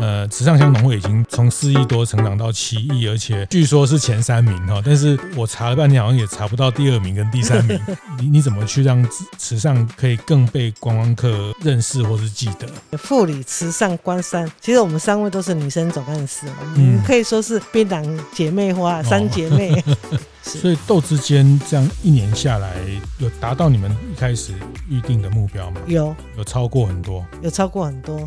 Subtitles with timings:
[0.00, 4.82] 呃，池上乡农会已经从四亿多成长到七亿，而且据说是前三名哈。
[4.84, 7.78] 但是我查了半天，好像也查不到第二名跟第三名。
[8.18, 9.06] 你你怎么去让
[9.38, 12.96] 池上可以更被观光客认识或是记得？
[12.98, 19.72] 富里、池上、关山，其实我们三位都是女生总干事，我们可以说是槟榔姐妹花、三姐妹。
[19.86, 20.18] 哦
[20.58, 22.76] 所以豆之间这样一年下来，
[23.18, 24.52] 有达到你们一开始
[24.88, 25.80] 预定的目标吗？
[25.86, 28.26] 有，有超过很多，有超过很多，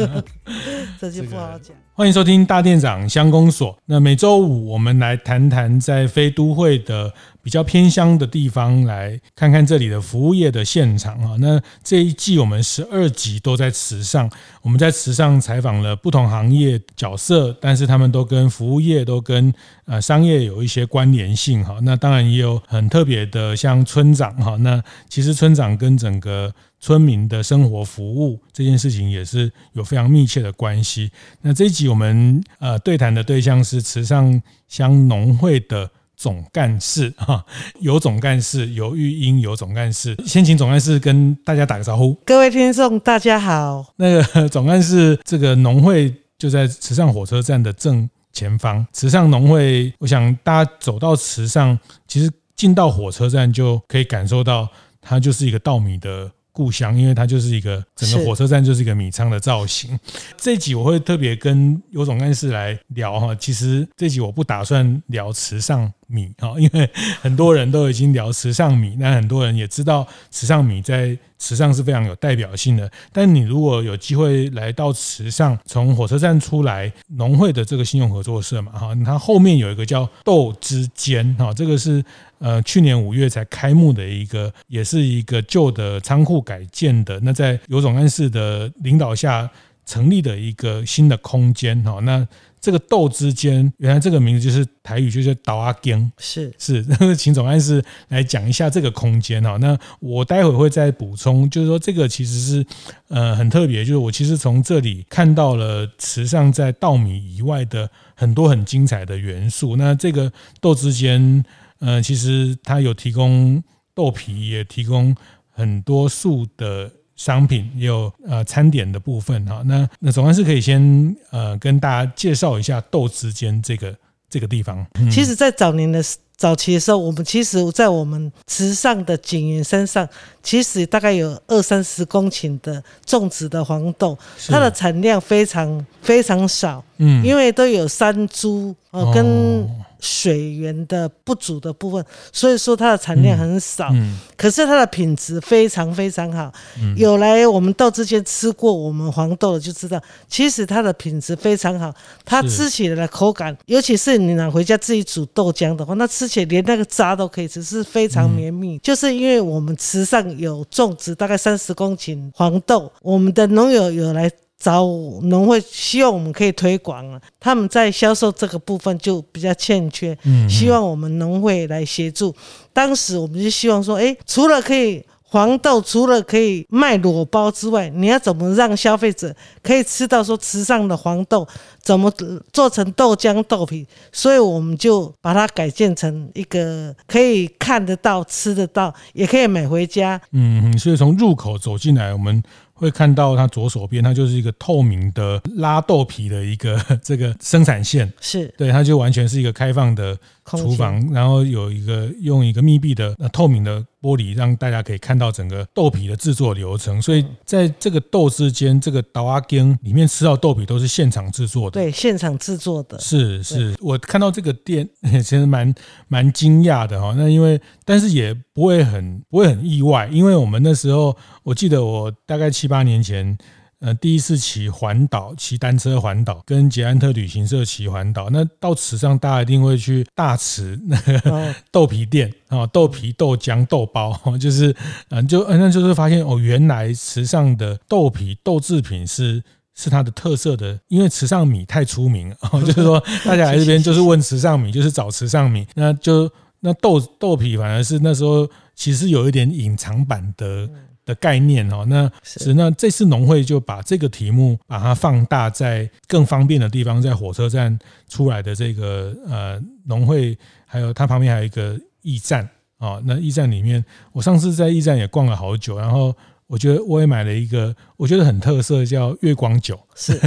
[1.00, 1.76] 这就不好讲。
[1.96, 3.78] 欢迎收听大店长乡公所。
[3.86, 11.36] 那每周五我们来谈谈在非都会的比较偏乡的地方，来看看这里的服务业的现场啊。
[11.38, 14.28] 那这一季我们十二集都在池上，
[14.62, 21.76] 我们在池上采访了不同行业角色，但是他们都跟服务业都跟呃商业有一些关联性哈。
[21.82, 24.56] 那当然也有很特别的，像村长哈。
[24.56, 31.10] 那其实村长跟整个村民的生活服务这件事情也是有非常密切的关系。
[31.40, 37.44] 那这一集我们呃对谈的对象是池上乡农会的总干事 哈，
[37.80, 42.14] 有总干事有玉英有总干事，先请总干事跟大家打个招呼。
[42.24, 43.84] 各位听众大家好。
[43.96, 48.86] 那个总干事，这个农会就在池上火车站的正前方。
[48.92, 54.68] 池上农会，我想大家走到池上，其实进到火车站就可以感受到，
[55.00, 56.30] 它就是一个稻米的。
[56.54, 59.98] 故乡，因为它就是一个整个火车站就是一个米仓的造型。
[60.36, 66.88] 这集我会特别跟尤总干事来聊哈，其实这集我不打算聊池上米哈，因为
[67.20, 72.88] 很多人都已经聊池上米，那很多人也知道池上米在池上是非常有代表性的。
[73.12, 82.04] 但你如果有机会来到池上，从火车站出来，农会的这个信用合作社嘛哈，它后面有一个叫豆之间哈，这个是
[82.44, 87.18] 呃去年五月才开幕的一个，也是一个旧的仓库改建的。
[87.20, 89.50] 那在尤总干事的领导下
[89.86, 92.28] 成立的一个新的空间哈，那。
[92.64, 96.82] 这个豆之间，原来这个名字就是台语，就是豆仔间，是是，
[97.14, 99.58] 请总干事来讲一下这个空间哈。
[99.60, 102.66] 那我待会会再补充，就是说这个其实是
[103.08, 109.76] 呃很特别，就是我其实从这里看到了池上在稻米以外的很多很精彩的元素。
[109.76, 111.44] 那这个豆之间，
[111.80, 113.62] 呃，其实它有提供
[113.94, 115.14] 豆皮，也提供
[115.50, 116.90] 很多素的。
[117.16, 123.96] 商品也有呃餐点的部分哈，那那总干事可以先呃跟大家介绍一下豆之间这个
[124.28, 124.84] 这个地方。
[124.94, 126.02] 嗯、其实，在早年的
[126.36, 130.08] 早期的时候，我们其实，在我们池上的景园山上，
[130.42, 134.18] 其实大概有二三十公顷的种植的黄豆，
[134.48, 139.64] 它的产量非常非常少，嗯，因为都有山猪呃跟。
[140.04, 146.52] 哦水源的不足的部分，所以说它的产量很少，嗯嗯、可是它的品质非常非常好。
[146.80, 151.92] 嗯、有来我们豆之间吃过我们黄豆的就知道，其实它的品质非常好，
[152.24, 158.76] 它吃起来的口感，尤其是你拿回家自己煮豆浆的话，那吃起来连那个渣都可以吃，是非常绵密。
[158.76, 164.30] 嗯、就是因为我们池上有种植大概三十公顷黄豆，我们的农友有来。
[164.58, 164.84] 找
[165.22, 167.20] 农会，希望我们可以推广啊。
[167.38, 172.34] 他们在销售这个部分就比较欠缺，嗯希望我们农会来协助。
[172.72, 181.46] 当时我们就希望说，诶，除了可以黄豆，除了可以卖裸包之外，你要怎么让消费者可以吃到说池上的黄豆，
[181.82, 182.10] 怎么
[182.52, 183.86] 做成豆浆、豆皮？
[184.12, 190.20] 所以我们就把它改建成一个可以看得到、吃得到，也可以买回家。
[190.32, 192.42] 嗯，所以从入口走进来，我们。
[192.74, 198.52] 会看到它左手边，它就是一个透明的拉豆皮的一个 这个生产线，是。
[198.58, 207.00] 对，它就完全是一个开放的厨房，然后有一个用一个密闭的透明的玻璃，让大家可以看到整个豆皮的制作流程。
[207.00, 213.74] 所以在这个豆之间，这个刀阿根里面吃到豆皮都是现场制作的，对，现场制作的，是是。
[213.80, 215.74] 我看到这个店， 其实蛮
[216.08, 217.14] 蛮惊讶的哈。
[217.16, 223.36] 那因为，但是也不会很不会很意外，因为我们那时候，我记得我大概七八年前。
[223.84, 228.30] 呃，第一次骑环岛，骑单车环岛，跟捷安特旅行社骑环岛。
[228.30, 234.74] 那到池上，大家一定会去大池那个豆皮店啊，豆皮、豆浆、豆包，就是
[235.10, 239.42] 嗯，就嗯，那就是发现哦，原来池上的豆皮、豆制品是
[239.74, 242.34] 是它的特色的，因为池上米太出名，
[242.64, 250.70] 就是说 大家来这边就是问池上米，就是找池上米，那就那豆豆皮反而是那时候其实有一点隐藏版的。
[251.04, 251.84] 的概念哦。
[251.88, 257.78] 那是那这次农会就把这个题目把它放大在更方便的地方，在火车站
[258.08, 260.36] 出来的这个呃农会，
[260.66, 262.48] 还有它旁边还有一个驿站
[262.78, 263.00] 啊。
[263.04, 266.14] 那驿站里面，我上次在驿站也逛了好久，然后
[266.46, 269.78] 我觉得我也买了一个，我觉得很特色，叫月光酒。
[269.94, 270.18] 是，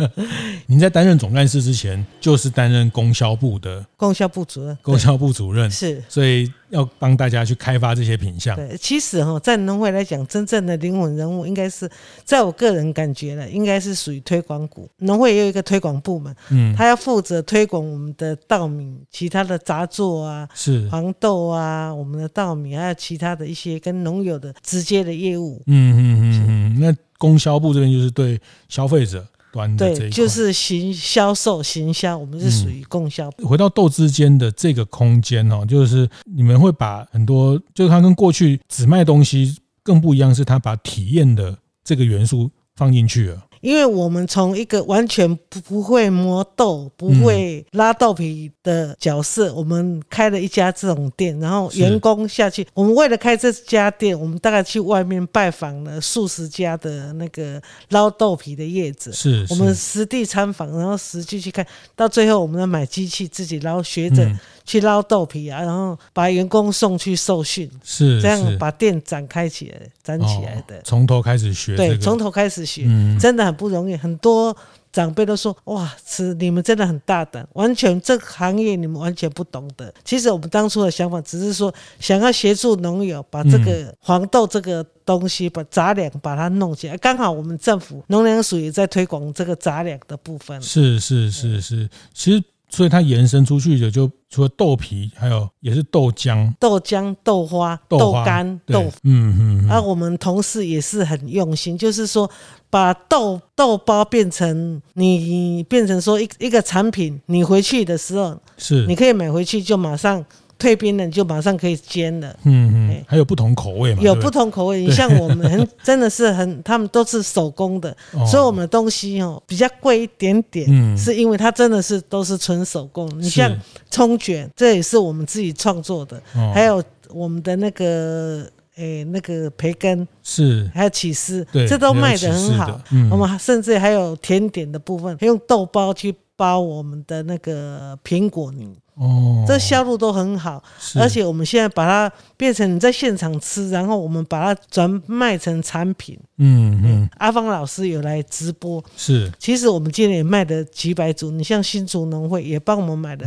[0.66, 8.54] 您在担任总干事之前，就是担任供销部的供销部主任，供销部主任是，所以要帮大家去开发这些品相。
[8.56, 11.88] 对，其实哈，在农会来讲，真正的灵魂人物应该是，
[12.24, 14.90] 在我个人感觉呢，应该是属于推广股。
[14.98, 25.62] 农会也有一个推广部门，嗯，他要负责推广我们的稻米、其他的杂作啊，是黄豆啊，我们的稻米，还有其他的一些跟农友的直接的业务。
[25.66, 26.94] 嗯嗯嗯嗯，那。
[27.16, 28.38] 供销部这边就是对
[28.68, 33.30] 消费者端的这一块，就是行销售、行销，我们是属于供销。
[33.44, 43.40] 回到豆之间的这个空间哦，就是你们会把很多，就是它跟过去只卖东西更不一样，是它把体验的这个元素放进去了。
[43.64, 57.58] 因为我们从一个完全不不会磨豆、不会拉豆皮的角色，嗯、我们开了一家这种店，然后员工下去，我们为了开这家店，我们大概去外面拜访了数十家的那个
[57.88, 61.66] 捞豆皮的业者，是，是我们实地参访，然后实际去看
[61.96, 64.30] 到最后，我们要买机器自己捞，学着。
[64.64, 70.80] 嗯去捞豆皮啊，然后把员工送去受训，是这样把店展开起来、展起来的。
[70.82, 72.88] 从头开始学，对，从头开始学，
[73.20, 73.94] 真的很不容易。
[73.94, 74.56] 很多
[74.90, 86.96] 长辈都说：“哇，是你们真的很大胆，完全这个行业你们完全不懂得。”其实我们当初的想法只是说，想要协助农友把这个黄豆这个东西，把杂粮把它弄起来。
[86.96, 90.60] 刚好我们政府农粮署也在推广这个杂粮的部分。
[90.62, 92.42] 是是是是，其实。
[92.74, 98.98] 所以它延伸出去的，就除了豆皮，还有也是豆浆、豆浆、豆花、豆干、豆腐。
[99.04, 99.70] 嗯嗯。
[99.70, 102.28] 而我们同事也是很用心，就是说
[102.68, 110.24] 把豆豆包变成你变成说一一个产品，你回去的时候是你可以买回去就马上。
[110.58, 112.28] 退冰了，你就马上可以煎了。
[112.44, 114.02] 嗯嗯，还有不同口味嘛？
[114.02, 114.82] 有不同口味。
[114.82, 117.94] 你像我们很 真的是很，他们都是手工的，
[118.30, 120.66] 所以我们的东西哦比较贵一点点。
[120.68, 123.10] 嗯，是因为它真的是都是纯手工。
[123.18, 123.52] 你像
[123.90, 126.22] 葱卷，这也是我们自己创作的。
[126.52, 132.80] 还有我们的那个诶那个培根是，还有起司，这都卖的很好。
[133.10, 138.76] 我们甚至还有甜点的部分，用豆包去包我们的那个苹果泥。
[138.94, 140.62] 哦，这销路都很好，
[140.96, 146.18] 而且我们现在把它变成你在现场吃，然后我们把它转卖成产品。
[146.38, 149.32] 嗯嗯，阿芳老师有来直播，是。
[149.38, 153.26] 其实我们今年也卖了几百组，你像新竹农会也帮我们买的，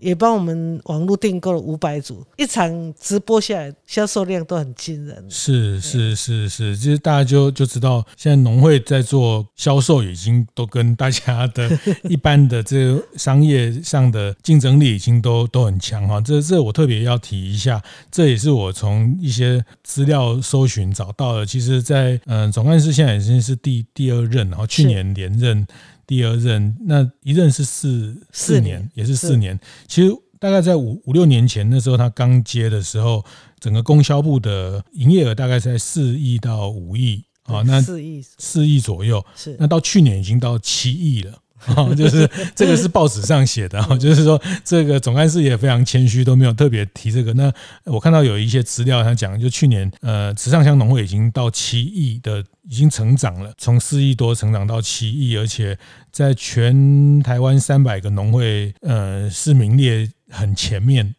[0.00, 5.24] 也帮我们网络订购了五百组，一场直播下来销售量都很惊人。
[5.28, 11.70] 是是是是，其实大家就就知道，现在农会在做销售，已经都跟大家的
[12.08, 14.86] 一般的这个商业上的竞争力。
[14.96, 21.44] 已经都都很强哈，这这我特别要提一下，这也是我从一些资料搜寻找到的。
[21.44, 25.66] 其实在，在嗯总干事现在已经是第第二任，然后去年连任
[26.06, 29.58] 第二任，那一任是四四年，也是四年。
[29.88, 33.24] 其实大概在五五六年前那时候他刚接的时候，
[33.58, 41.38] 整个供销部的营业额大概在四亿到五亿啊，那四亿四亿左右，是那到去年已经到七亿了。
[41.74, 47.32] 哦，就是这个是报纸上写的，就是说这个总干事也非常谦虚，都没有特别提这个。
[47.34, 47.52] 那
[47.84, 55.76] 我看到有一些资料，他讲就去年呃，池上乡农会已经到七亿的，已经成长了，从四亿多成长到七亿，而且
[56.12, 61.14] 在全台湾三百个农会呃是名列很前面，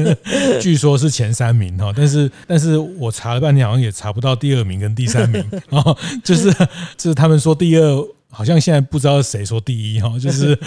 [0.60, 6.52] 据说是前三名哈，但是但是我查了半天，好像也查不到第二名跟第三名，哦，就是
[6.98, 8.06] 就是他们说第二。
[8.36, 10.58] 好像现在不知道谁说第一哈， 就是，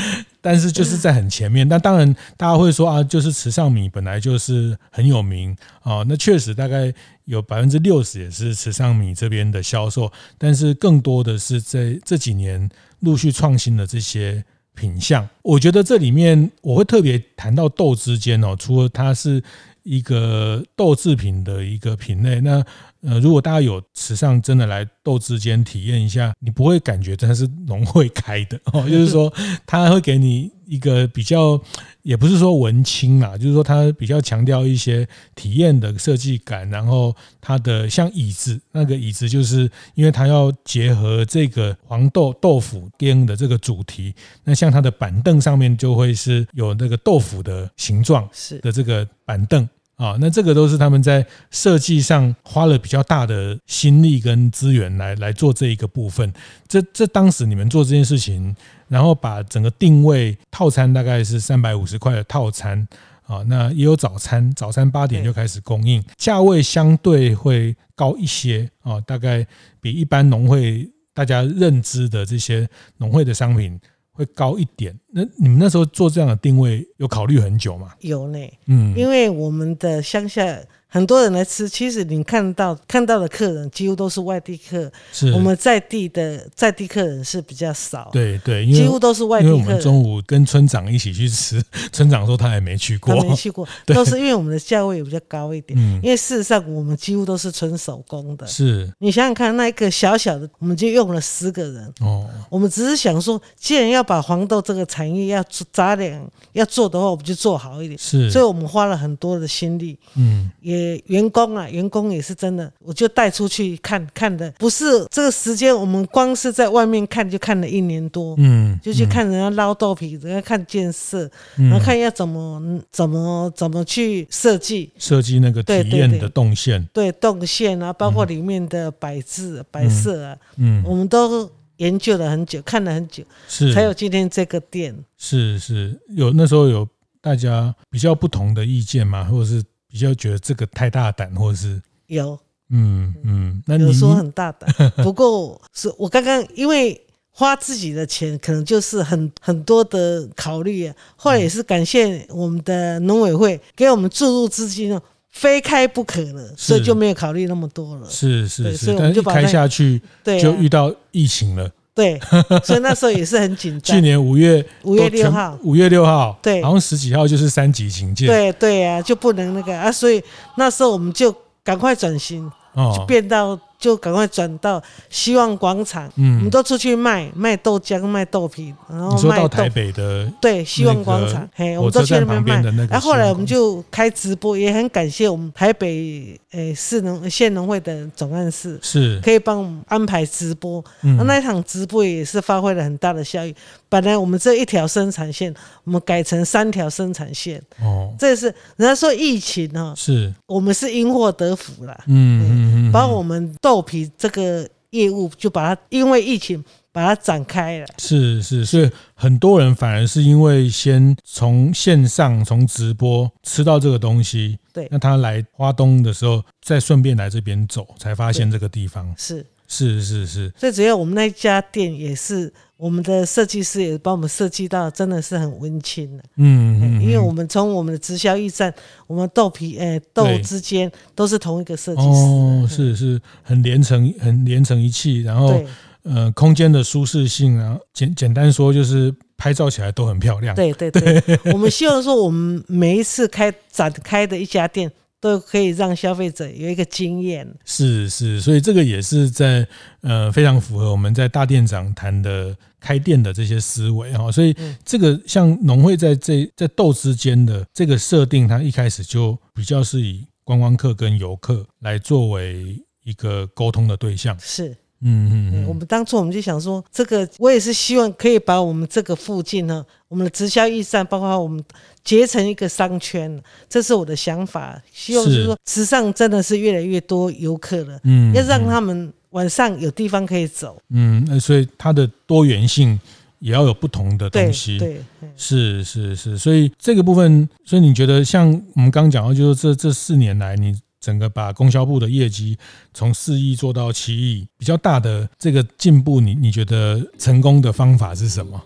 [0.41, 1.67] 但是就是在很前面。
[1.67, 6.91] 那当然，大家会说啊，就是池上米本来就是很有名啊，那确实大概
[7.25, 12.67] 有百分之六十也是池上米这边的销售，但是更多的是在这几年
[13.01, 15.29] 陆续创新的这些品相。
[15.43, 19.43] 我觉得这里面我会特别谈到豆之间哦，除了它是
[19.83, 22.65] 一个豆制品的一个品类，那。
[23.01, 29.31] 呃，如果大家有池上真的来豆之间体验一下，你不会感觉它是农会开的哦，就是说
[29.65, 31.59] 它会给你一个比较，
[32.01, 44.13] 也不是说文青啦，就是说它比较强调一些体验的设计感，然后它的像椅子，那个椅子就是因为它要结合这个黄豆豆腐颠的这个主题，
[44.43, 49.67] 那像它的板凳上面就会是有那个豆腐的形状是的这个板凳。
[49.99, 56.31] 啊，那这个都是他们在设计上花了比较大的心力跟资源来来做这一个部分。
[56.69, 58.55] 这这当时你们做这件事情，
[58.87, 62.87] 然后把整个定位套餐大概是三百五十块的套餐
[63.25, 69.45] 啊，那也有早餐，早餐八点就开始供应，价位相对会高一些啊，大概
[69.81, 72.65] 比一般农会大家认知的这些
[72.99, 73.77] 农会的商品。
[74.19, 74.93] 会高一点。
[75.11, 77.93] 那你们那时候做这样的定位，有考虑很久吗？
[78.01, 80.59] 有呢，嗯，因为我们的乡下。
[80.91, 88.09] 很多人来吃，其实你看到看到的客人几乎都是外地客，是我们在地的在地客人是比较少。
[88.11, 89.59] 对对，几乎都是外地客人。
[89.59, 95.79] 因为我们中午跟村长一起去吃， 村长说他也没去过，他没去过， 都是因为我们的价位也比较高一点。
[95.79, 98.47] 嗯，因为事实上我们几乎都是纯手工的。
[98.47, 101.93] 是，你想想看，那一个小小的，我们就用了十个人。
[101.99, 107.95] 哦，我们只是想说，既然要把黄豆这个产业要杂粮要做的话，我们就做好一点。
[107.99, 109.95] 是，所以我们花了很多的心力。
[110.15, 110.78] 嗯，也。
[111.05, 124.91] 员工啊，员工也是真的，我就带出去看看的，不是这个时间，我们光是在外面看就看了一年多，嗯，就去看人家捞豆皮，人家看建设，然后看要怎么怎么怎么去设计。
[124.97, 133.73] 设计那个体验的动线，对动线啊，包括里面的摆置摆设啊，嗯，我们都研究了很久，看了很久，是。
[133.73, 135.99] 才有今天这个店，是是。
[136.09, 136.87] 有那时候有
[137.21, 139.63] 大家比较不同的意见嘛，或者是。
[139.89, 144.69] 比较觉得这个太大胆，或者是有，嗯嗯，那你有说很大胆，
[145.03, 146.99] 不过是我刚刚因为
[147.31, 150.93] 花自己的钱，可能就是很很多的考虑啊。
[151.15, 158.09] 后来也是感谢我们的农委会给我们注入资金哦，非开不可了，所以就没有考虑那么多了。
[158.09, 161.71] 是是是，但就开下去，对，就遇到疫情了。
[161.99, 162.19] 对，
[162.63, 163.95] 所以那时候也是很紧张。
[163.97, 168.27] 去年五月五月六号，五月六号，对，好像十几号就是三级警戒。
[168.27, 170.23] 对对啊，就不能那个啊，所以
[170.55, 172.49] 那时候我们就赶快转型，
[172.95, 173.59] 就变到。
[173.79, 182.87] 就赶快转到希望广场，嗯，我们都出去卖卖豆浆、卖豆皮，然后卖到台北的对希望广场，嘿，我们都去那边卖。
[182.89, 190.83] 然后后来我们就开直播，也很感谢我们台北诶市农县农会的总干事，是可以帮我们安排直播。
[190.99, 193.55] 那那一场直播也是发挥了很大的效益。
[193.87, 195.51] 本来我们这一条生产线，
[195.85, 197.59] 我们改成三条生产线。
[197.81, 201.97] 哦，这是人家说疫情哈，是我们是因祸得福了。
[202.07, 203.55] 嗯嗯嗯，把我们。
[203.69, 207.85] 豆皮这个业务就把它，因为疫情把它展开了。
[207.99, 219.13] 是是，所以很多人反而是因为先从线上从直播吃到这个东西，对，那他来花东的时候再顺便来这边走，才发现这个地方。
[219.15, 220.49] 是是是是。
[220.57, 222.51] 最主要我们那家店也是。
[222.79, 226.23] 我们的设计师也帮我们设计到，真的是很温馨的。
[226.37, 228.73] 嗯嗯，因为我们从我们的直销驿站，
[229.05, 232.07] 我们豆皮诶、欸、豆之间都是同一个设计师。
[232.07, 235.61] 哦，是是，很连成很连成一气，然后
[236.03, 240.55] 呃，空间的舒适性啊，简简单说就是拍照起来都很漂亮。
[240.55, 241.21] 对对对，
[241.51, 244.89] 我们希望说我们每一次开展开的一家店。
[245.21, 249.67] 都可以让消费者有一个经验，是是，所以这个也是在
[250.01, 264.75] 呃非常符合我们在大店长谈的开店的这些思维哈，所以这个像农会在这在豆之间的这个设定，它一开始就比较是以观光客跟游客来作为一个沟通的对象，是。
[265.01, 271.63] 嗯嗯嗯，我们当初我们就想说，这个我也是希望可以把我们这个附近呢，我们的直销驿站，包括我们
[272.03, 274.81] 结成一个商圈，这是我的想法。
[274.91, 282.99] 希望就是说，时尚真的是越来越多游客了，嗯，要让他们晚上有地方可以走，嗯，那所以它的多元性
[283.39, 290.77] 也要有不同的东西，对，对是是是，所以这个部分，所以你觉得像我们刚刚讲到，就是这这四年来你。
[290.99, 292.57] 整个把供销部的业绩
[292.93, 298.61] 从四亿做到七亿，比较大的这个进步，你你觉得成功的方法是什么？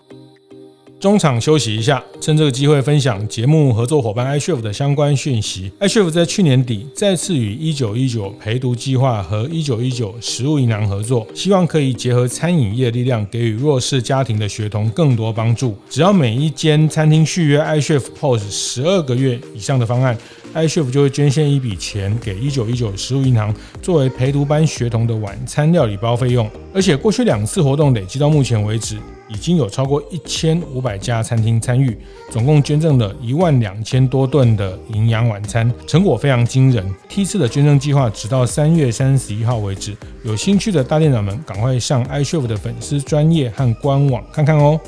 [1.00, 5.70] 中场休息一下，趁这个机会分享节目合作伙伴 iCHEF 的相关讯息。
[5.82, 15.78] iCHEF 在去年底再次与一九一九陪读计划和一九一九食物银行合作，希望可以结合餐饮业力量，给予弱势家庭的学童更多帮助。
[15.90, 20.18] 只要每一间餐厅续约 iCHEF POS 十二个月以上的方案。
[20.54, 26.50] iCHEF 就会捐献一笔钱给一九一九食物银行，作为陪读班学童的晚餐料理包费用。
[26.74, 31.98] 而且过去两次活动累计到目前为止，已经有超过一千五百家餐厅参与，
[32.30, 36.84] 总共捐赠了一万两千多顿的营养晚餐，成果非常惊人。
[37.10, 44.80] 梯次的捐赠计划直到三月三十一号为止，有兴趣的大店长们赶快上 iCHEF 的粉丝专业和官网看看哦。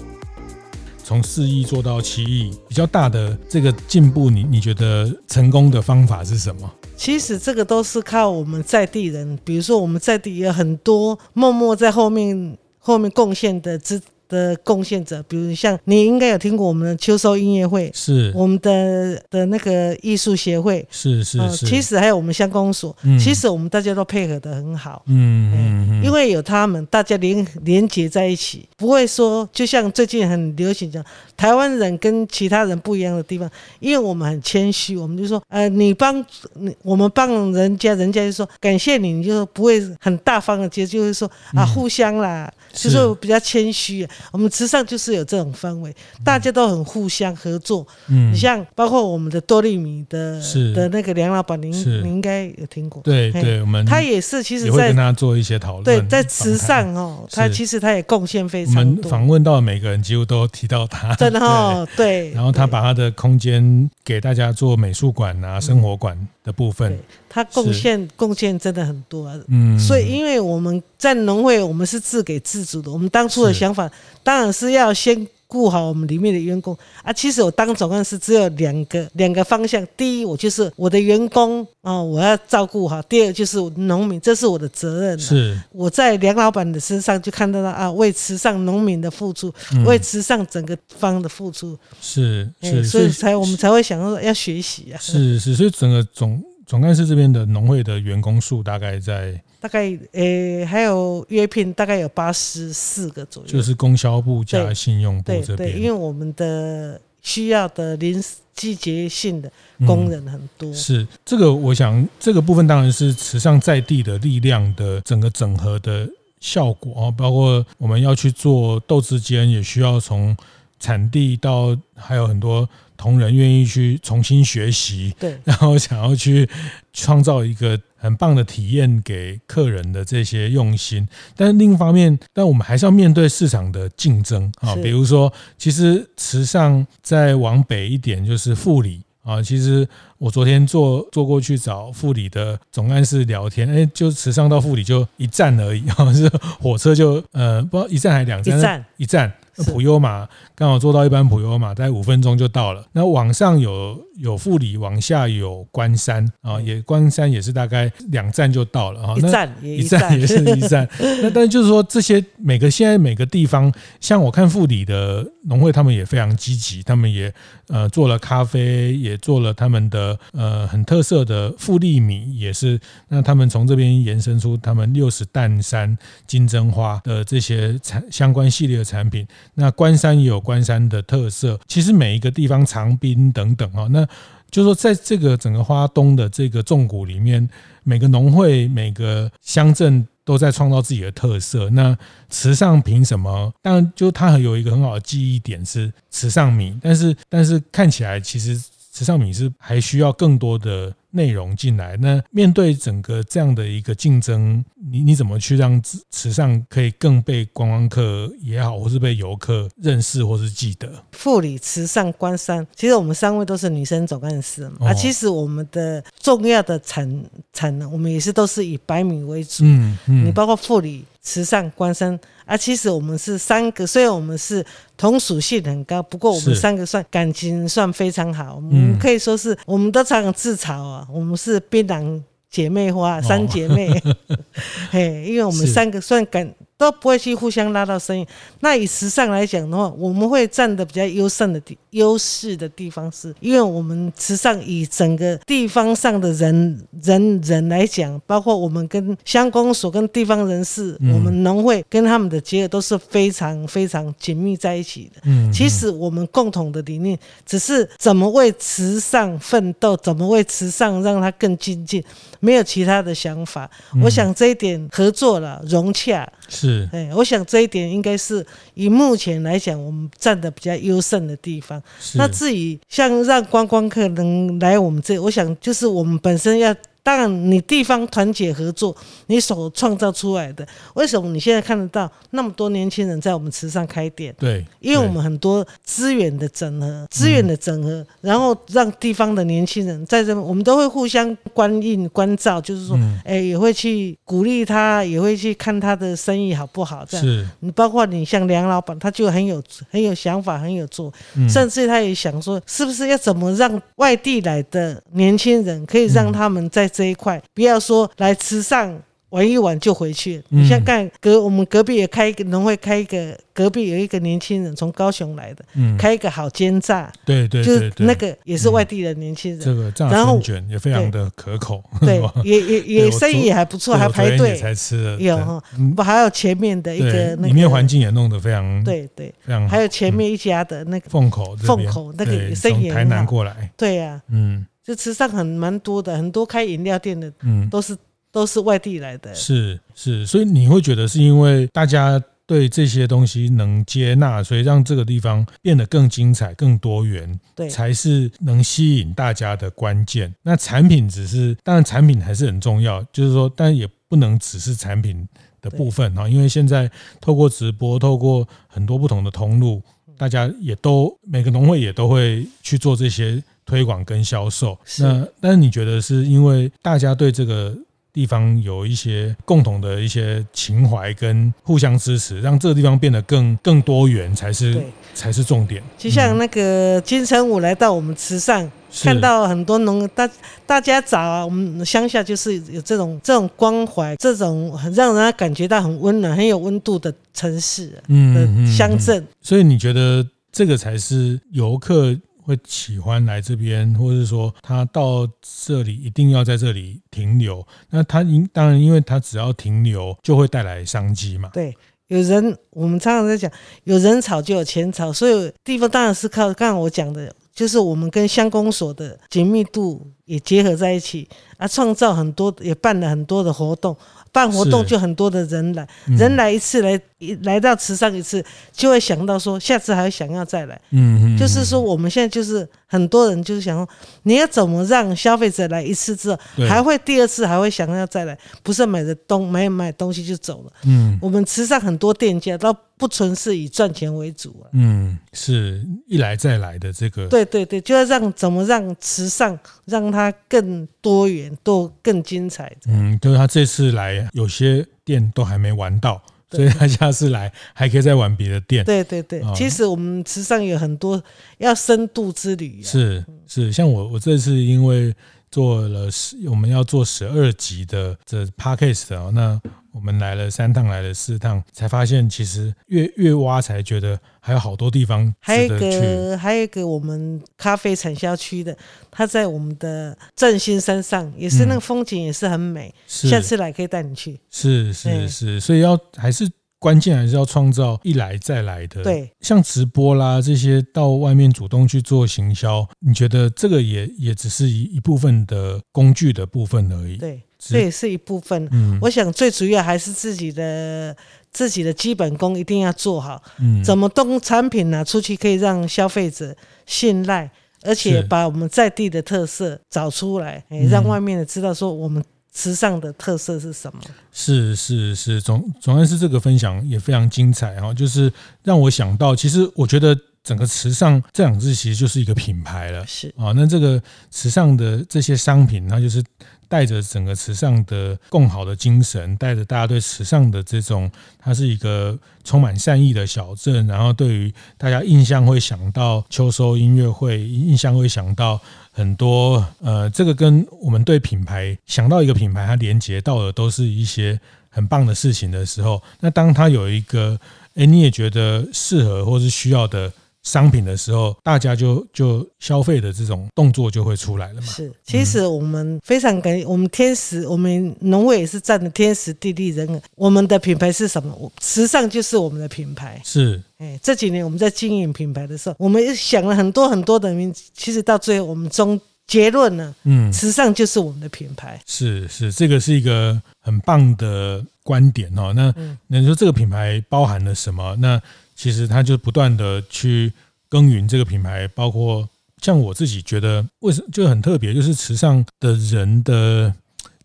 [1.08, 6.68] 从四亿做到七亿，比较大的这个进步，你你觉得成功的方法是什么？
[6.98, 14.02] 其实这个都是靠我们在地人，比如说我们在地有很多默默在后面后面贡献的资。
[14.28, 18.32] 的贡献者，比如像你应该有听过我们的秋收音乐会，是。
[18.36, 31.04] 我们的的那个艺术协会，是是是，其实还有我们乡公所，嗯、其实我们大家都配合得很好，嗯嗯嗯，因为有他们，大家连连结在一起，不会说就像最近很流行讲，
[31.38, 44.08] 台湾人跟其他人不一样的地方，因为我们很谦虚，我们就说，呃，你帮你我们帮人家，人家就说感谢你，你就不会很大方的接，就是说啊，互相啦，嗯、就是比较谦虚。
[44.32, 47.86] 我们慈善就是有这种氛围，大家都很互相合作。
[48.08, 50.40] 嗯，你像包括我们的多利米的
[50.74, 53.02] 的那个梁老板，您您应该有听过。
[53.04, 55.84] 对对，我们他也是，其实在也会跟他做一些讨论。
[55.84, 58.82] 对，在慈善哦，他其实他也贡献非常多。
[58.82, 62.32] 我们访问到的每个人几乎都提到他，真的哦， 对。
[62.32, 66.98] 然后他把他的空间给大家做美术馆啊、生活馆的部分。
[67.28, 72.90] 他贡献贡献真的很多，嗯，所以因为我们在农会，我们是自给自足的。
[72.90, 73.92] 我们当初的想法
[74.24, 77.14] 当然是要先顾好我们里面的员工啊。
[77.14, 85.18] 其实我当总干事只有两个两个方向：第一，我就是我的员工啊，我要照顾好；第二，就是农民，这是我的责任。
[85.18, 89.54] 是我在梁老板的身上就看到了啊，为慈善农民的付出，
[89.86, 95.00] 为慈善整个方的付出，是是，所以才我们才会想说要学习啊。
[95.00, 96.44] 是是，所以整个总。
[96.66, 105.72] 总干事这边的农会的员工数大概在大概诶，还有约聘大概有八十四个左右，就是供销部加信用部这边。
[105.72, 109.52] 对，因为我们的需要的临时季节性的
[109.86, 110.70] 工人很多。
[110.70, 116.08] 嗯、是这个，我想这个部分当然是池上在地的力量的整个整合的
[116.40, 120.36] 效果啊，包括我们要去做豆子间，也需要从
[120.80, 122.68] 产地到还有很多。
[122.98, 126.50] 同仁愿意去重新学习，对， 然后想要去
[126.94, 131.06] 创造一个很棒的体验给客人的这些用心，
[131.36, 134.74] 但是另一方面，但我们还是要面对市场的竞争啊。
[134.78, 139.44] 比如说，其实池上再往北一点就是富里啊。
[139.44, 139.86] 其实
[140.18, 146.30] 我昨天坐坐过去找富里的总干事聊天，哎，就池上到富里就一站而已啊， 是
[146.62, 149.34] 火车就呃不知道一站还是两站，一站一站。
[149.64, 152.86] 普悠玛刚好做到一般普悠玛，大概五分钟就到了。
[152.92, 159.16] 那网上有有富里，往下有关山啊，也关山也是大概两站就到了啊。
[159.18, 160.88] 一站一站也是一站。
[161.22, 167.34] 那但就是说，这些每个现在每个地方，像我看富里的农会，他们也非常积极，他们也
[167.68, 172.80] 呃做了咖啡，也做了他们的呃很特色的富利米，也是。
[173.10, 175.98] 那他们从这边延伸出他们六十担山
[176.28, 179.28] 金针花的这些产相关系列的产品。
[179.56, 184.05] 那关山也有关山的特色，其实每一个地方长滨等等啊，那
[184.52, 187.48] 就说在这个整个花东的这个重谷里面，
[187.84, 191.70] 每个农会、每个乡镇都在创造自己的特色。
[191.72, 191.98] 那
[192.30, 193.52] 池上凭什么？
[193.62, 198.60] 当然，就它有一个很好的记忆点是池上米，但是但是看起来其实
[198.96, 200.96] 池上米是还需要更多的。
[201.16, 205.82] 内容进来，那面对整个这样的一个竞争，你你怎么去让
[206.12, 210.92] 池上可以更被观光客也好，或是被游客认识或是记得？
[211.14, 214.90] 富里、慈善、关山，其实我们三位都是女生总干事嘛。
[214.90, 219.64] 啊，其实我们的重要的产产能，我们也是都是以白米为主。
[219.64, 221.06] 嗯嗯，你包括富里。
[221.26, 224.64] 池上、关山啊，其实我们是三个，虽然我们是
[224.96, 233.90] 同属性很高，不过我们三个算感情算非常好，我们可以说是我们都常常自嘲啊，我们是槟榔姐妹花，三姐妹，
[234.92, 236.54] 嘿，因为我们三个算感。
[236.78, 238.28] 都不会去互相拉到生意。
[238.60, 255.22] 那以时尚来讲的话，我们会占的比较优胜的地优势的地方是，因为我们时尚以整个地方上的人人人来讲，包括我们跟乡公所跟地方人士，我们农会跟他们的结合都是非常非常紧密在一起的。
[255.24, 262.04] 嗯，其实我们共同的理念只是怎么为时尚奋斗，怎么为时尚让它更精进，
[262.42, 263.70] 没有其他的想法。
[264.04, 266.30] 我想这一点合作了融洽。
[266.48, 271.82] 是，哎，我想这一点应该是以目前来讲，我们站的比较优胜的地方。
[272.16, 276.76] 那至于像让观光客能来我们这，我想就是我们本身要
[277.06, 284.34] 当然你地方团结合作，你所创造出来的，为什么你现在看得到那么多年轻人在我们池上开店？
[284.40, 297.06] 对，因为我们很多资源的整合，资源的整合，嗯、然后让地方的年轻人在这，我们都会互相关应关照，就是说，哎、嗯，也会去鼓励他，也会去看他的生意好不好。
[297.08, 297.48] 这样，是。
[297.60, 309.02] 你包括你像梁老板，他就很有很有想法，很有做，嗯、甚至他也想说，是不是要怎么让外地来的年轻人可以让他们在这一块，不要说来吃上。
[309.30, 310.42] 玩一玩就回去。
[310.48, 315.66] 你像看隔我们隔壁也开一个农会，开一个隔壁有一个年轻人从高雄来的，
[315.98, 319.60] 开一个好煎炸，对对，就是那个也是外地的年轻人。
[319.60, 324.56] 这个炸春卷也非常的可口，对， 也也也生意也还不错，还排队。
[324.56, 325.20] 才吃了。
[325.20, 325.62] 有哈，
[325.98, 329.68] 不还有前面的一个那里面环境也弄得非常对对，非。
[329.68, 337.98] 还有前面一家的那个凤口凤口那个生意台南过来，对呀，嗯，就池上很蛮多的，很多开饮料店的，嗯，都是。
[338.32, 350.36] 都是外地来的，是是，所以你会觉得是因为大家对这些东西能接纳，所以让这个地方变得更精彩、更多元，对，才是能吸引大家的关键。
[350.44, 355.26] 那产品只是，当然产品还是很重要，就是说，但也不能只是产品
[355.62, 359.82] 的部分啊，因为现在透过直播，透过很多不同的通路，
[360.18, 364.78] 大家也都每个农会也都会去做这些推广跟销售。
[365.00, 367.76] 那但是你觉得是因为大家对这个
[368.14, 375.84] 地方有一些共同的一些情怀跟互相支持，让这个地方变得更更多元才是对才是重点。
[375.98, 380.30] 就像那个金城武来到我们池上，看到很多农大
[380.66, 389.28] 大家早啊，我们乡下就是有这种这种关怀，这种很让人家感觉到很温暖、很有温度的城市，嗯，乡镇。
[389.42, 392.16] 所以你觉得这个才是游客？
[392.46, 397.66] 会喜欢来这边，或者是说他到这里一定要在这里停留。
[397.90, 401.50] 那他因当然，因为他只要停留，就会带来商机嘛。
[401.54, 401.76] 对，
[402.08, 403.52] 有人我们常常在讲，
[403.84, 411.28] 有人潮就有钱潮，所以地方当然是靠刚刚我讲的，就是我们跟乡公所的紧密度也结合在一起，
[411.58, 413.98] 啊，创造很多也办了很多的活动。
[414.36, 417.00] 办活动就很多的人来，嗯、人来一次来
[417.44, 418.44] 来到池上一次，
[418.74, 420.78] 就会想到说下次还想要再来。
[420.92, 423.88] 嗯嗯，就是说我们现在就是很多人就是想说，
[424.24, 430.72] 你要怎么让消费者来一次之后还会第二次还会想要再来，不是买的东买买东西就走了。
[430.86, 434.72] 嗯，我们池上很多店家都不纯是以赚钱为主啊。
[434.74, 437.28] 嗯，是一来再来的这个。
[437.28, 442.74] 对对对，就要让怎么让慈善让它更多元，多更精彩。
[442.88, 444.28] 嗯，就是他这次来。
[444.32, 448.84] 有些店都还没玩到，所以他下次来还可以再玩别的店。
[448.86, 451.22] 对对对，其实我们池上有很多
[451.58, 452.82] 要深度之旅。
[452.82, 455.14] 是是，像我我这次因为
[455.56, 459.62] 做了十，我们要做十二集的这 podcast 啊，那。
[459.96, 465.34] 我们来了三趟，来了四趟，才发现其实越越挖才觉得还有好多地方。
[465.40, 468.78] 还有一个，还有一个我们咖啡产销区的，
[469.10, 472.94] 它在我们的振兴山上，也是那个风景也是很美。
[473.24, 474.38] 嗯、下次来可以带你去。
[474.52, 476.46] 是是是，所以要还是
[476.80, 479.04] 关键还是要创造一来再来的。
[479.04, 487.18] 对，像直播啦这些到外面主动去做行销，你觉得这个也也只是一一部分的工具的部分而已。
[487.18, 487.42] 对。
[487.58, 488.68] 这也是一部分。
[488.72, 491.16] 嗯，我想最主要还是自己的
[491.52, 493.42] 自己的基本功一定要做好。
[493.60, 497.50] 嗯，怎么动产品拿出去可以让消费者信赖，
[497.82, 502.24] 而且把我们在地的特色找出来，哎，让外面的知道说我们
[502.56, 504.02] 池上的特色是什么。
[504.32, 508.32] 是是是，总总而是，这个分享也非常精彩哈，就是
[508.64, 513.06] 让我想到，其实我觉得整个时尚这两字其实就是一个品牌了。
[513.06, 516.24] 是啊，那这个时尚的这些商品，它就是。
[516.68, 523.86] 带着整个时尚的共好的精神，带着大家对时尚的这种，它是一个充满善意的小镇。
[523.88, 528.60] 然后对于大家印象会想到秋收音乐会，印象会想到
[528.92, 537.40] 很多呃，这个跟我们对品牌想到一个品牌，它连接到的都是一些很棒的事情的时候，那当它有一个，
[537.76, 540.12] 哎，你也觉得适合或是需要的。
[540.46, 544.68] 商品的时候，大家就就消费的这种动作就会出来了嘛。
[544.68, 550.00] 是，其实我们非常感谢我们天时，我们农委也是占了天时地利人和。
[550.16, 551.52] 我们的品牌是什么？
[551.62, 553.20] 时尚就是我们的品牌。
[553.26, 561.82] 是，哎，这几年我们在经营品牌的时候，我们也想了很多很多的名字，其实到最后我们终结论呢，嗯，时尚就是我们的品牌。
[561.88, 565.52] 是是，这个是一个很棒的观点哦。
[565.56, 565.74] 那
[566.06, 567.96] 那你说这个品牌包含了什么？
[568.00, 568.22] 那
[568.56, 570.32] 其实他就不断的去
[570.70, 572.28] 耕耘这个品牌，包括
[572.62, 576.74] 像我自己觉得为什么就很特别，就是时尚的人的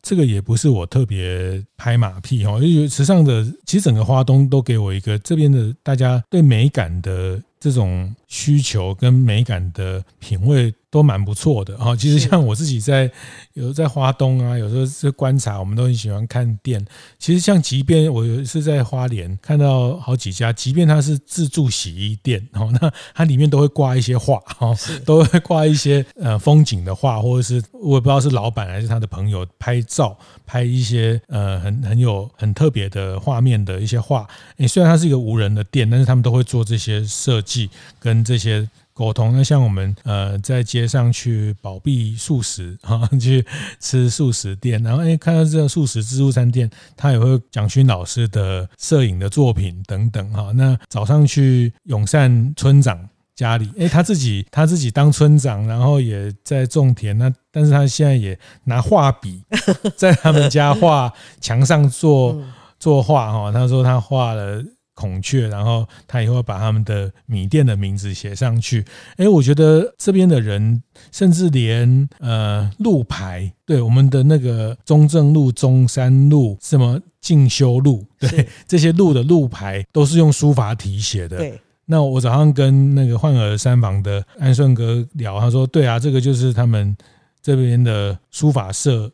[0.03, 10.73] 这个也不是我特别拍马屁哈，因为时尚的其实整个花东都给我一个这边的大家对美感的这种需求跟美感的品味。
[10.93, 13.09] 都蛮不错的啊，其实像我自己在
[13.53, 16.85] 有时候在花东啊，有时候是观察，我们都很喜欢看店。
[17.17, 34.27] 其实像即便我是在花莲看到好几家，即便它是自助洗衣店哦，那它里面都会挂一些画哦， 都会挂一些呃风景的画，或者是我也不知道是老板还是他的朋友拍照拍一些呃很很有很特别的画面的一些画。
[34.57, 38.69] 诶，虽然它是一个无人的店，但是他们都会做这些设计跟这些。
[38.93, 43.43] 沟通，那像我们呃在街上去保庇素食哈，去
[43.79, 50.53] 吃素食店，然后哎看到这个素食自助餐店，他也会蒋勋老师的摄影的作品等等哈。
[50.55, 59.43] 那早上去永善村长家里， 哎他自己他自己当村长，然后也在种田，那但是他现在也拿画笔
[59.97, 62.39] 在他们家画墙上做
[62.79, 63.51] 做画哈。
[63.51, 64.63] 他说他画了。
[64.95, 68.85] 孔雀，然后他以后把他们的米店的名字写上去。
[69.17, 81.39] 哎，我觉得这边的人，甚至连呃路牌，对我们的那个中正路、中山路、什么进修路，对这些路的路牌，都是用书法体写的。
[81.39, 86.97] 对，那我早上跟那个焕儿三房的安顺哥聊，他说：“对啊，这个就是他们
[87.41, 89.11] 这边的书法社。”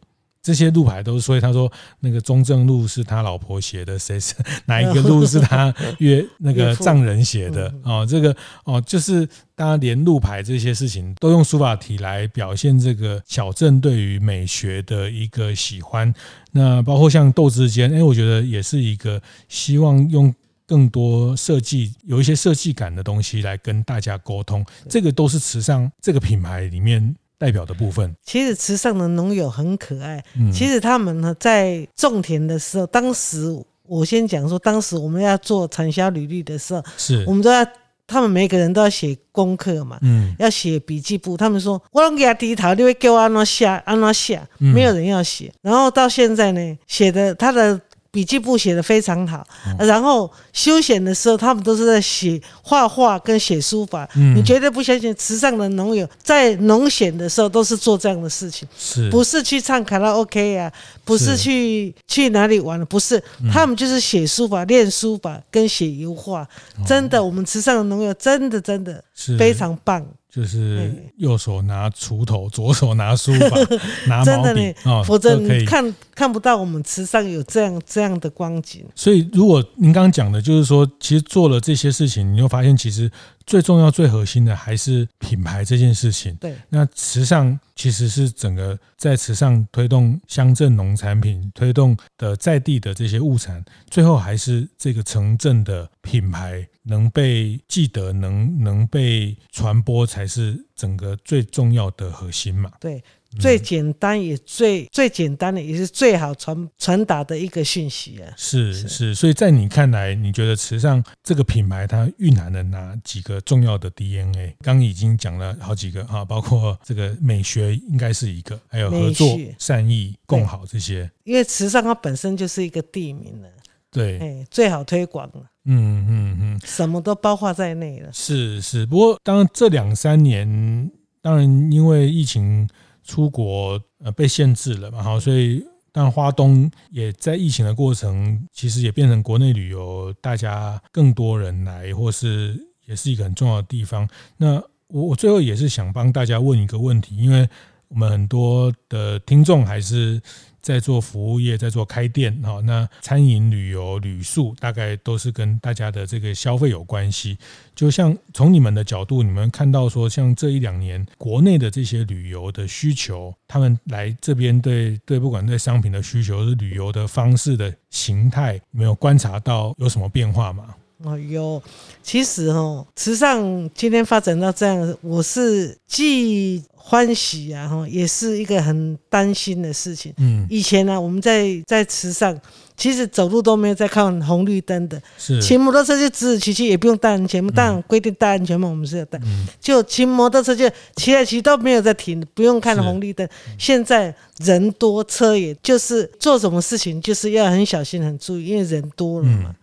[0.46, 4.32] 这些路牌都是，所以他说那个中正路是他老婆写的，谁是
[4.66, 8.06] 哪一个路是他约那个丈人写的哦？
[8.08, 16.14] 这个哦，就是大家连路牌这些事情都用书法体来表现这个小镇对于美学的一个喜欢。
[16.52, 20.32] 那包括像豆之间，哎，我觉得也是一个希望用
[20.64, 24.64] 更多设计，有一些设计感的东西来跟大家沟通。
[24.88, 27.16] 这个都是池上这个品牌里面。
[27.38, 30.24] 代表的部分，其实池上的农友很可爱。
[30.38, 33.46] 嗯其实他们呢，在种田的时候，当时
[33.82, 37.66] 我先讲说，当时我们要做产销履历的时候，是我们都要，
[38.06, 41.36] 他们每个人都要写功课嘛，嗯，要写笔记簿。
[41.36, 45.52] 他们说，我拢给他低头，你会给我按怎写，按怎写，没有人要写。
[45.62, 47.80] 然后到现在呢，写的他的。
[48.16, 49.46] 笔记簿写的非常好，
[49.78, 54.08] 然后休闲的时候，他们都是在写画画跟写书法。
[54.34, 58.66] 你绝对不相信，池上的农友在农闲的时候都是做这样的事情，
[59.10, 60.72] 不是去唱卡拉 OK 啊，
[61.04, 66.48] 不是去去哪里玩了，不是，他们就是写书法、练书法跟写油画。
[66.86, 69.04] 真的，我们池上的农友真的真的
[69.38, 70.02] 非常棒。
[70.36, 73.56] 就是右手拿锄头，左手拿书法，
[74.06, 78.84] 拿毛笔啊，否则你看看不到我们池上有这样这样的光景。
[78.94, 83.10] 所以，如果您刚刚讲的，就是说，其实做了这些事情，你就发现其实。
[83.46, 86.34] 最重要、最核心的还是品牌这件事情。
[86.36, 102.72] 对，那时尚其实是整个在时尚推动乡镇农产品、推动的在地的这些物产，最后还是这个城镇的品牌能被记得、能能被传播，才是整个最重要的核心嘛。
[102.80, 103.02] 对。
[103.40, 108.32] 最简单也最最简单的也是最好传传达的一个讯息啊！
[108.36, 114.54] 是是，所以在你看来，你觉得慈善这个品牌它蕴含了哪几个重要的 DNA？
[114.60, 121.10] 刚已经讲了好几个啊，包括这个美学应该是一个，还有合作、善意、共好这些。
[121.24, 123.48] 因为慈善它本身就是一个地名了，
[123.90, 128.08] 对，哎，最好推广了，嗯嗯嗯，什么都包括在内了。
[128.12, 132.68] 是是，不过当然这两三年，当然因为疫情。
[133.06, 144.06] 出国呃被限制了嘛，好，所以但花东也在疫情的过程，其实也变成国内旅游大家更多人来，或是也是一个很重要的地方。
[144.36, 144.56] 那
[144.88, 147.48] 我我最后也是想帮大家问一个问题，因为
[147.88, 150.20] 我们很多的听众还是。
[150.66, 157.38] 在做服务业，在做开店，哈，那餐饮、旅游、旅宿，大概都是跟大家的这个消费有关系。
[157.72, 170.74] 就像从你们的角度，你们看到说，像这一两年国内的这些旅游的需求，他们来这边对对，不管对商品的需求，是旅游的方式的形态，没有观察到有什么变化吗？
[171.04, 171.62] 哦，有，
[172.02, 180.14] 其实哦，池上今天发展到这样，我是既欢喜啊，哈，也是一个很担心的事情。
[180.16, 182.40] 嗯，以前呢、啊，我们在在池上，
[182.78, 189.18] 其实走路都没有在看红绿灯的，是骑摩托车就直直骑骑，也不用戴安全帽，当然规定戴安全帽，我们是要戴。
[189.22, 193.28] 嗯，就骑摩托车就骑来骑都没有在停，不用看红绿灯。
[193.58, 199.44] 现在人多车也，就是做什么事情就是要很小心很注意，因为人多了嘛。
[199.48, 199.54] 嗯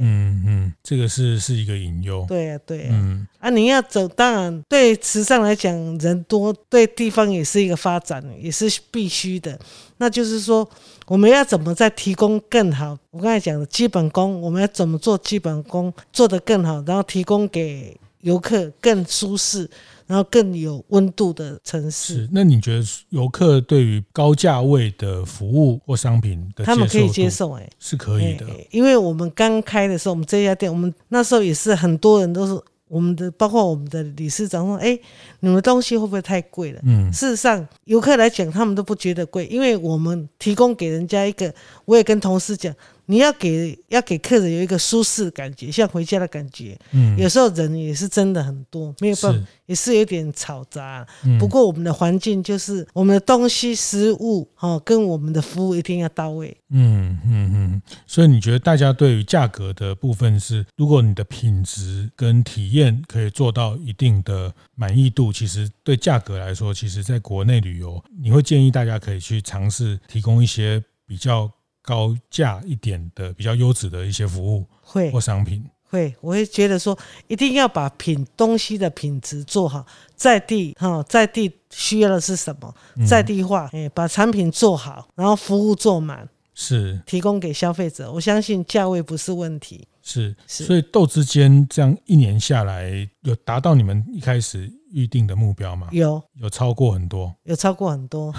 [0.00, 2.24] 嗯嗯，这个是是一个隐忧。
[2.28, 2.88] 对啊，对啊。
[2.92, 9.58] 嗯啊，你要走，当然对池上来讲，人多对地方也是一个发展，也是必须的。
[9.98, 10.68] 那就是说，
[11.06, 12.96] 我们要怎么再提供更好？
[13.10, 19.68] 我刚才讲的基本功，我们要怎么做基本功做得更好，然后提供给游客更舒适。
[20.06, 22.14] 然后更有温度的城市。
[22.14, 27.52] 是，那你觉得游客对于高价位的服务或商品的他们可以接受？
[27.52, 28.46] 哎，是可以的。
[28.70, 34.98] 因为我们刚开的时候，我们这家店，我们那时候也是很多人都是我们的，包括我们的理事长说：“哎，
[35.40, 41.54] 你们东西会不会太贵了？”嗯，事实上，游客来讲，他们都不觉得贵，因为我们提供给人家一个，
[41.86, 42.74] 我也跟同事讲。
[43.06, 46.78] 你要给要给客人有一个舒适的感觉，像回家的感觉。
[46.92, 51.06] 嗯，有时候人也是真的很多，没有办法，也是有点嘈杂。
[51.24, 56.56] 嗯，不过我们的环境就是我们的东西、食物，哦，跟我们的服务一定要到位。
[56.70, 57.82] 嗯嗯嗯。
[58.06, 71.50] 所以你觉得大家对于价格的部分是，如果你的品质跟体验可以做到一定的满意度，其实对价格来说，其实在国内旅游，你会建议大家可以去尝试提供一些比较。
[71.82, 75.10] 高价一点的比较优质的一些服务会。
[75.10, 75.64] 或商品。
[75.84, 79.84] 会，我会觉得说一定要把品东西的品质做好，
[80.16, 82.74] 在地哈，在地需要的是什么，
[83.06, 86.98] 在地化，哎，把产品做好，然后服务做满，是。
[87.04, 88.10] 提供给消费者。
[88.10, 90.34] 我相信价位不是问题，是。
[90.46, 94.72] 是，所以豆之间这样一年下来，有达到你们一开始。
[94.92, 95.88] 预定的目标吗？
[95.90, 98.32] 有，有超过很多，有超过很多，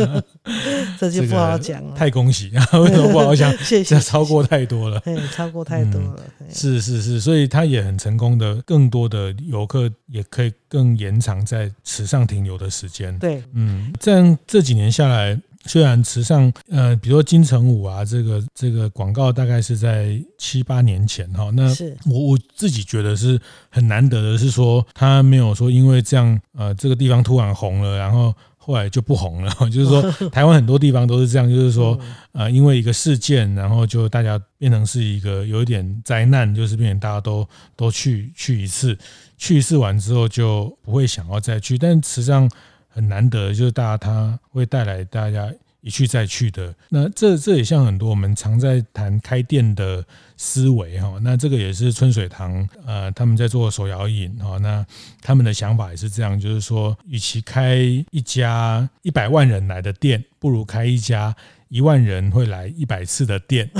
[0.98, 1.96] 这就不好讲了。
[1.96, 3.50] 太恭喜， 为什么不好讲？
[3.58, 5.02] 谢谢，超过太多了，
[5.34, 6.22] 超过太多了。
[6.52, 13.18] 是是是，所以他也很成功的，更多的游客也可以更延长在池上停留的时间。
[13.18, 15.40] 对，嗯，这样这几年下来。
[15.66, 21.64] 虽然池上，呃，比如说金城武啊，这个这个广告大概是在七八年前哈，那
[22.10, 29.52] 我我自己觉得是很难得的，是说他没有说因为这样，呃，这个地方突然红了，然后后来就不红了。
[29.70, 31.98] 就是说， 台湾很多地方都是这样，就是说，
[32.32, 37.46] 呃，因为一个事件，然后就大家变成是一个有一点灾难，就是变成大家都
[37.76, 38.96] 都去去一次，
[39.36, 42.50] 去一次完之后就不会想要再去，但实际上。
[42.90, 45.50] 很难得，就是大家他会带来大家
[45.80, 46.74] 一去再去的。
[46.90, 50.04] 那这这也像很多我们常在谈开店的
[50.36, 51.18] 思维哈。
[51.22, 54.58] 那这个也是春水堂呃他们在做手摇饮哈。
[54.58, 54.84] 那
[55.22, 57.76] 他们的想法也是这样，就是说，与其开
[58.10, 61.34] 一家一百万人来的店，不如开一家
[61.68, 63.70] 一万人会来一百次的店。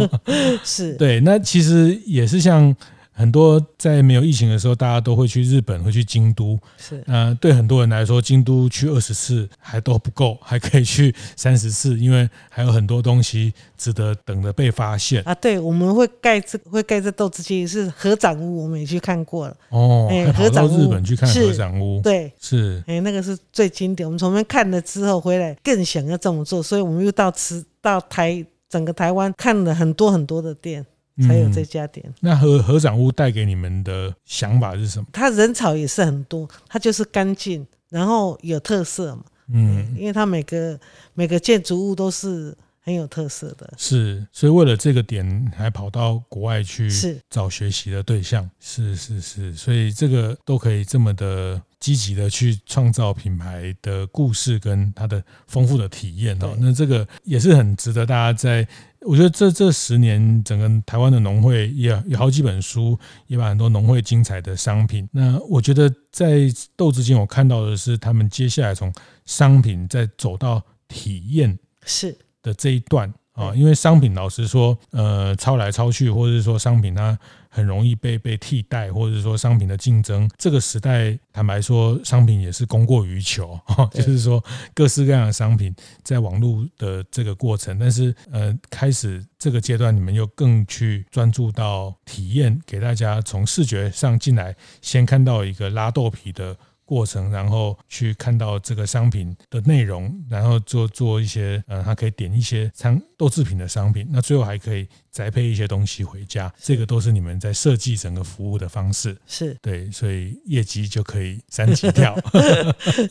[0.62, 1.18] 是对。
[1.20, 2.76] 那其实也是像。
[3.20, 6.58] 很多在没有疫情的时候，大家都会去日本，会去京都。
[6.78, 15.34] 是，呃，对很多人来说，京都去二十次还都不够， 还可以去三十次，因为还有很多东西值得等着被发现啊。
[15.34, 19.56] 对，我们会盖这会盖这豆之间是合掌屋，我们也去看过了。
[19.68, 24.08] 哦，还跑到日本去看合掌屋，对，是，哎，那个是最经典。
[24.08, 30.86] 我们从那边看了之后回来，更想要这么做，所以我们又到吃到台整个台湾看了很多很多的店。
[31.26, 32.04] 才有这家店。
[32.08, 35.06] 嗯、那合合掌屋带给你们的想法是什么？
[35.12, 39.24] 它人潮也是很多，它就是干净，然后有特色嘛。
[39.52, 40.78] 嗯，因为它每个
[41.14, 43.72] 每个建筑物都是很有特色的。
[43.76, 46.88] 是，所以为了这个点，还跑到国外去
[47.28, 48.48] 找学习的对象。
[48.60, 56.54] 是是是，所以这个都可以这么的积极的去创造品牌的故事跟它的丰富的体验哦。
[56.60, 58.68] 那这个也是很值得大家在。
[59.06, 65.08] 我觉得这这十年，整个台湾的农会也有好几本书，也把很多农会精彩的商品。
[65.10, 66.40] 那我觉得在
[66.76, 68.92] 豆之间，我看到的是他们接下来从
[69.24, 77.18] 商品再走到体验是的这一段啊，因为商品老实说，呃，抄来抄去，或者是说商品它。
[77.50, 83.58] 很容易被被替代，或者说商品的竞争，这个时代坦白说，商品也是供过于求，
[83.92, 96.56] 就是说各式各样的商品在网络的这个过程，但是呃，开始这个阶段，你们又更去专注到体验，给大家从视觉上进来，先看到一个拉豆皮的。
[96.90, 112.18] 过程，然后去看到这个商品的内容，然后做做一些，呃，他可以点一些餐豆制品的商品，那最后还可以宅配一些东西回家，这个都是你们在设计整个服务的方式，是对，所以业绩就可以三级跳。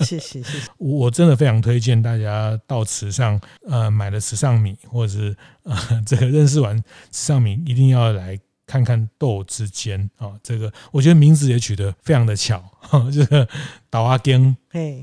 [0.02, 6.78] 谢谢谢谢，我真的非常推荐大家到池上，呃，买了池上米，或者是呃，这个认识完
[7.12, 8.38] 池上米，一定要来。
[8.70, 12.64] 看看豆之间啊，这个我觉得名字也取得非常的巧，
[13.12, 13.48] 这 个
[13.90, 14.56] 岛阿根，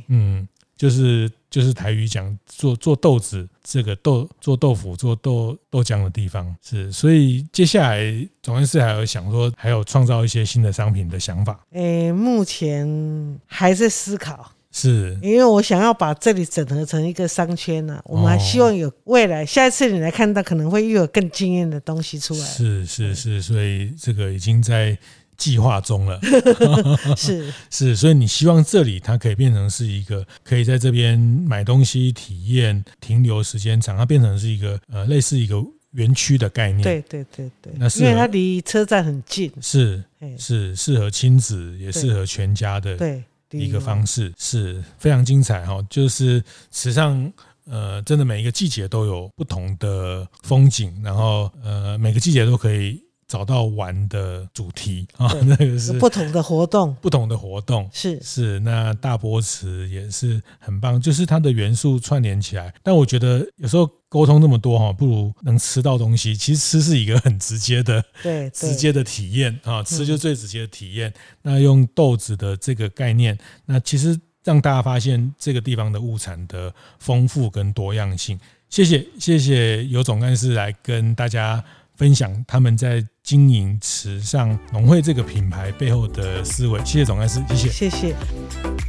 [0.07, 11.67] 嗯，就是就是台语讲做做豆子，这个豆做豆腐做豆豆浆的地方是，所以接下来总干事还有想说，还有创造一些新的商品的想法。
[11.73, 14.53] 诶，目前还在思考。
[14.79, 22.41] 是，因为我想要把这里整合成一个商圈呢、啊，我们还希望有未来，下一次你来看到，可能会又有更惊艳的东西出来。
[22.41, 24.95] 是是是，所以这个已经在
[25.39, 26.21] 计划中了。
[27.17, 35.57] 是 是，所以你希望这里它可以变成是一个可以在这边买东西、体验、停留时间长，它变成是一个呃类似一个
[35.93, 36.83] 园区的概念。
[36.83, 39.51] 对对对对，那是因为它离车站很近。
[39.63, 40.05] 是
[40.39, 42.95] 是适合亲子，也适合全家的。
[42.99, 43.25] 对。
[43.51, 47.33] 一个方式是非常精彩哈，就是时尚
[47.67, 58.61] 呃，真的每一个季节都有不同的风景，然后呃，每个季节都可以找到玩的主题啊， 那个是不同的活动，不同的活动是是。
[58.61, 62.73] 那大波池也是很棒，就是它的元素串联起来。
[62.85, 66.37] 但我觉得有时候沟通那么多哈，不如能吃到东西。
[66.37, 71.13] 其实吃是一个很直接的，对直接的体验啊，吃就最直接的体验。
[71.43, 78.39] 那用豆子的这个概念，那其实让大家发现这个地方的物产的丰富跟多样性。
[78.69, 81.65] 谢谢谢谢尤总干事来跟大家。
[81.97, 86.79] 分享他们在经营池上农会这个品牌背后的思维。
[86.81, 88.15] 谢谢总干事，谢谢，谢谢。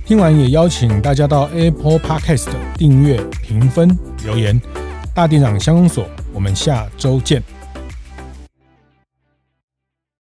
[0.06, 4.60] 听完也邀请大家到 Apple Podcast 订阅、评分、留言。
[5.14, 7.57] 大店长乡公所，我们下周见。